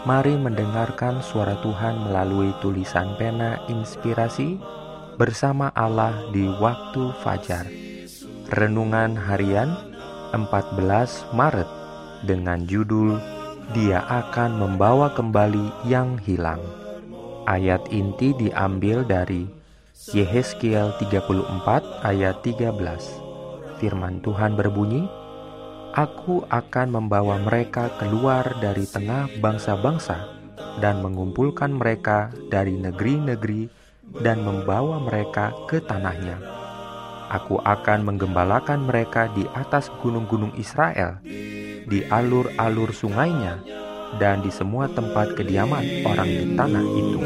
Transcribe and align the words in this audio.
Mari 0.00 0.32
mendengarkan 0.32 1.20
suara 1.20 1.60
Tuhan 1.60 2.08
melalui 2.08 2.56
tulisan 2.64 3.20
pena 3.20 3.60
inspirasi 3.68 4.56
bersama 5.20 5.68
Allah 5.76 6.24
di 6.32 6.48
waktu 6.56 7.12
fajar. 7.20 7.68
Renungan 8.48 9.12
harian 9.12 9.76
14 10.32 11.36
Maret 11.36 11.68
dengan 12.24 12.64
judul 12.64 13.20
Dia 13.76 14.00
akan 14.08 14.56
membawa 14.56 15.12
kembali 15.12 15.84
yang 15.84 16.16
hilang. 16.24 16.64
Ayat 17.44 17.84
inti 17.92 18.32
diambil 18.40 19.04
dari 19.04 19.44
Yehezkiel 20.16 20.96
34 20.96 22.08
ayat 22.08 22.40
13. 22.40 22.72
Firman 23.76 24.24
Tuhan 24.24 24.56
berbunyi, 24.56 25.04
Aku 25.90 26.46
akan 26.46 26.86
membawa 26.94 27.42
mereka 27.42 27.90
keluar 27.98 28.46
dari 28.62 28.86
tengah 28.86 29.26
bangsa-bangsa 29.42 30.38
dan 30.78 31.02
mengumpulkan 31.02 31.74
mereka 31.74 32.30
dari 32.46 32.78
negeri-negeri 32.78 33.66
dan 34.22 34.46
membawa 34.46 35.02
mereka 35.02 35.50
ke 35.66 35.82
tanahnya. 35.82 36.38
Aku 37.30 37.58
akan 37.62 38.06
menggembalakan 38.06 38.86
mereka 38.86 39.30
di 39.34 39.42
atas 39.50 39.90
gunung-gunung 39.98 40.54
Israel, 40.54 41.18
di 41.86 42.06
alur-alur 42.06 42.94
sungainya, 42.94 43.58
dan 44.18 44.42
di 44.46 44.50
semua 44.54 44.90
tempat 44.90 45.34
kediaman 45.34 46.06
orang 46.06 46.30
di 46.30 46.44
tanah 46.54 46.84
itu. 46.86 47.18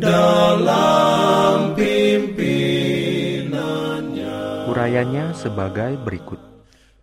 Dalam. 0.00 1.24
Urayanya 4.74 5.32
sebagai 5.38 5.94
berikut. 6.02 6.53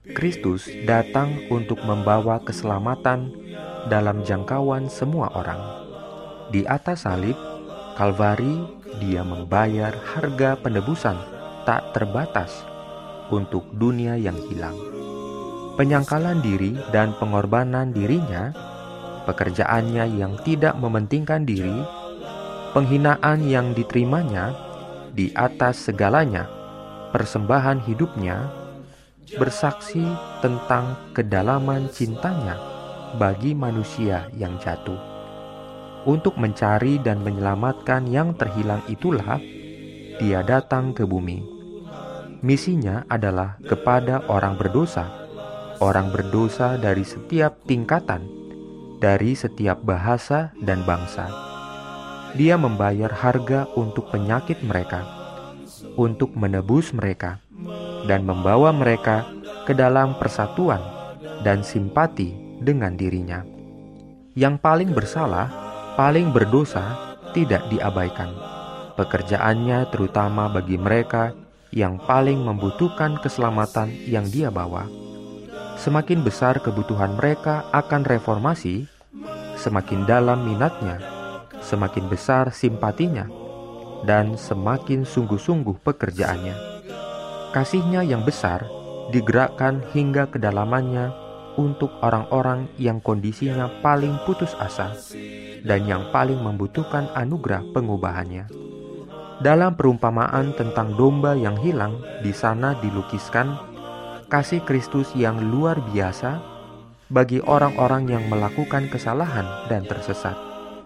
Kristus 0.02 0.66
datang 0.90 1.46
untuk 1.54 1.78
membawa 1.86 2.42
keselamatan 2.42 3.30
dalam 3.86 4.26
jangkauan 4.26 4.90
semua 4.90 5.30
orang. 5.38 5.62
Di 6.50 6.66
atas 6.66 7.06
salib, 7.06 7.38
Kalvari, 7.94 8.82
Dia 8.98 9.22
membayar 9.22 9.94
harga 9.94 10.58
penebusan 10.58 11.22
tak 11.70 11.94
terbatas 11.94 12.66
untuk 13.30 13.62
dunia 13.78 14.18
yang 14.18 14.34
hilang. 14.50 14.74
Penyangkalan 15.78 16.42
diri 16.42 16.74
dan 16.90 17.14
pengorbanan 17.22 17.94
dirinya, 17.94 18.50
pekerjaannya 19.30 20.18
yang 20.18 20.34
tidak 20.42 20.82
mementingkan 20.82 21.46
diri, 21.46 21.78
penghinaan 22.74 23.46
yang 23.46 23.78
diterimanya 23.78 24.50
di 25.14 25.30
atas 25.38 25.78
segalanya, 25.78 26.50
persembahan 27.14 27.86
hidupnya 27.86 28.61
bersaksi 29.36 30.04
tentang 30.44 31.14
kedalaman 31.16 31.88
cintanya 31.92 32.60
bagi 33.16 33.56
manusia 33.56 34.28
yang 34.36 34.56
jatuh. 34.60 34.98
Untuk 36.08 36.34
mencari 36.42 36.98
dan 36.98 37.22
menyelamatkan 37.22 38.10
yang 38.10 38.34
terhilang 38.34 38.82
itulah 38.90 39.38
dia 40.18 40.42
datang 40.42 40.98
ke 40.98 41.06
bumi. 41.06 41.46
Misinya 42.42 43.05
adalah 43.05 43.61
kepada 43.61 44.26
orang 44.26 44.58
berdosa, 44.58 45.05
orang 45.78 46.10
berdosa 46.10 46.82
dari 46.82 47.05
setiap 47.05 47.61
tingkatan, 47.70 48.26
dari 48.98 49.38
setiap 49.38 49.78
bahasa 49.86 50.50
dan 50.58 50.82
bangsa. 50.82 51.30
Dia 52.34 52.58
membayar 52.58 53.14
harga 53.14 53.70
untuk 53.78 54.10
penyakit 54.10 54.66
mereka, 54.66 55.05
untuk 55.94 56.34
menebus 56.34 56.89
mereka 56.98 57.38
dan 58.11 58.27
membawa 58.27 58.76
mereka 58.76 59.23
ke 59.64 59.72
dalam 59.72 60.20
persatuan 60.20 60.83
dan 61.48 61.64
simpati 61.64 62.36
dengan 62.60 62.99
dirinya. 62.99 63.48
Yang 64.36 64.60
paling 64.60 64.92
bersalah, 64.92 65.48
paling 65.95 66.36
berdosa, 66.36 67.16
tidak 67.32 67.64
diabaikan. 67.72 68.36
Pekerjaannya 68.99 69.88
terutama 69.95 70.52
bagi 70.52 70.76
mereka 70.76 71.32
yang 71.72 71.95
paling 72.04 72.44
membutuhkan 72.44 73.16
keselamatan 73.23 73.88
yang 74.04 74.28
dia 74.28 74.52
bawa. 74.52 74.92
Semakin 75.80 76.20
besar 76.20 76.60
kebutuhan 76.60 77.16
mereka 77.16 77.64
akan 77.72 78.04
reformasi, 78.04 78.92
semakin 79.55 80.04
dalam 80.04 80.43
minatnya, 80.43 80.99
semakin 81.64 82.11
besar 82.11 82.52
simpatinya, 82.52 83.32
dan 84.04 84.36
semakin 84.36 85.08
sungguh-sungguh 85.08 85.80
pekerjaannya 85.80 86.80
Kasihnya 87.52 88.08
yang 88.08 88.23
besar 88.23 88.64
digerakkan 89.12 89.84
hingga 89.92 90.32
kedalamannya 90.32 91.12
untuk 91.60 91.92
orang-orang 92.00 92.72
yang 92.80 93.04
kondisinya 93.04 93.67
paling 93.84 94.16
putus 94.23 94.56
asa 94.56 94.95
dan 95.67 95.84
yang 95.84 96.08
paling 96.16 96.40
membutuhkan 96.40 97.11
anugerah 97.11 97.67
pengubahannya. 97.76 98.48
Dalam 99.44 99.76
perumpamaan 99.76 100.56
tentang 100.56 100.95
domba 100.95 101.36
yang 101.36 101.60
hilang, 101.60 102.00
di 102.23 102.32
sana 102.32 102.78
dilukiskan 102.80 103.58
kasih 104.32 104.64
Kristus 104.64 105.11
yang 105.11 105.44
luar 105.44 105.82
biasa 105.92 106.40
bagi 107.11 107.44
orang-orang 107.44 108.08
yang 108.08 108.23
melakukan 108.32 108.88
kesalahan 108.88 109.67
dan 109.67 109.84
tersesat. 109.84 110.40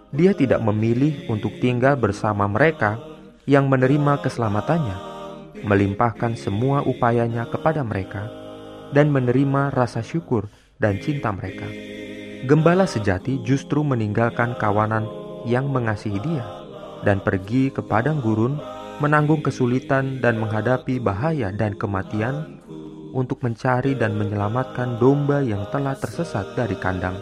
Dia 0.09 0.34
tidak 0.34 0.66
memilih 0.66 1.30
untuk 1.30 1.54
tinggal 1.62 1.94
bersama 1.94 2.50
mereka 2.50 2.98
yang 3.46 3.70
menerima 3.70 4.24
keselamatannya, 4.25 5.15
melimpahkan 5.64 6.36
semua 6.36 6.84
upayanya 6.84 7.48
kepada 7.48 7.86
mereka, 7.86 8.28
dan 8.92 9.14
menerima 9.14 9.72
rasa 9.72 10.04
syukur 10.04 10.52
dan 10.82 11.00
cinta 11.00 11.32
mereka. 11.32 11.68
Gembala 12.46 12.86
sejati 12.86 13.42
justru 13.42 13.82
meninggalkan 13.82 14.54
kawanan 14.60 15.08
yang 15.48 15.72
mengasihi 15.72 16.20
dia 16.20 16.46
dan 17.06 17.22
pergi 17.22 17.70
ke 17.70 17.82
padang 17.86 18.22
gurun 18.22 18.58
menanggung 19.00 19.44
kesulitan 19.44 20.24
dan 20.24 20.40
menghadapi 20.40 21.02
bahaya 21.02 21.52
dan 21.52 21.76
kematian 21.76 22.62
untuk 23.16 23.44
mencari 23.44 23.96
dan 23.96 24.16
menyelamatkan 24.16 25.00
domba 25.00 25.40
yang 25.44 25.64
telah 25.72 25.96
tersesat 25.96 26.56
dari 26.56 26.76
kandang 26.80 27.18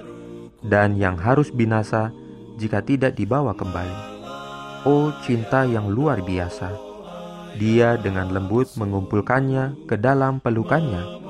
dan 0.66 0.96
yang 0.96 1.20
harus 1.20 1.52
binasa 1.52 2.10
jika 2.58 2.80
tidak 2.82 3.18
dibawa 3.18 3.52
kembali. 3.58 4.14
Oh 4.84 5.16
cinta 5.24 5.64
yang 5.64 5.88
luar 5.88 6.20
biasa! 6.22 6.93
Dia 7.58 8.02
dengan 8.02 8.34
lembut 8.34 8.74
mengumpulkannya 8.76 9.86
ke 9.86 9.96
dalam 9.96 10.42
pelukannya 10.42 11.22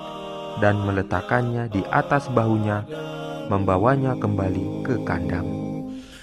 dan 0.64 0.80
meletakkannya 0.86 1.68
di 1.68 1.82
atas 1.92 2.32
bahunya, 2.32 2.88
membawanya 3.52 4.16
kembali 4.16 4.88
ke 4.88 4.96
kandang. 5.04 5.48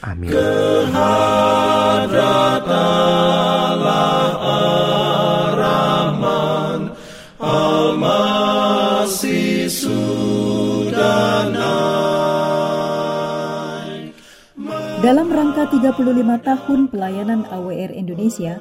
Amin. 0.00 0.32
Dalam 15.00 15.32
rangka 15.32 15.64
35 15.72 15.96
tahun 16.44 16.80
pelayanan 16.92 17.48
AWR 17.48 17.92
Indonesia, 17.96 18.60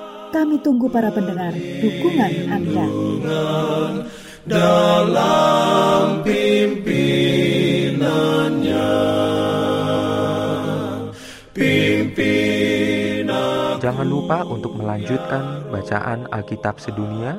Kami 0.31 0.63
tunggu 0.63 0.87
para 0.87 1.11
pendengar 1.11 1.51
dukungan 1.53 2.33
Anda. 2.47 2.87
Dalam 4.47 6.23
pimpinannya, 6.23 8.95
pimpinan 11.51 13.75
Jangan 13.83 14.07
lupa 14.07 14.47
untuk 14.47 14.79
melanjutkan 14.79 15.67
bacaan 15.67 16.23
Alkitab 16.31 16.79
sedunia. 16.79 17.35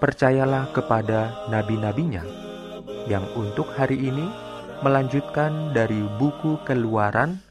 Percayalah 0.00 0.72
kepada 0.72 1.44
nabi-nabinya 1.52 2.24
yang 3.08 3.24
untuk 3.36 3.68
hari 3.76 4.08
ini 4.08 4.24
melanjutkan 4.80 5.76
dari 5.76 6.00
buku 6.16 6.64
Keluaran 6.64 7.44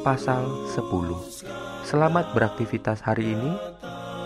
pasal 0.00 0.48
10. 0.72 1.68
Selamat 1.88 2.36
beraktivitas 2.36 3.00
hari 3.00 3.32
ini. 3.32 3.77